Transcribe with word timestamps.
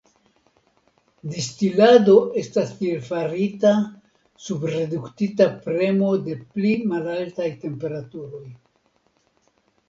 Distilado 1.33 2.15
estas 2.43 2.71
tiel 2.79 3.03
farita 3.09 3.73
sub 4.47 4.65
reduktita 4.71 5.47
premo 5.67 6.11
ĉe 6.25 6.39
pli 6.57 6.73
malaltaj 6.95 7.51
temperaturoj. 7.67 8.43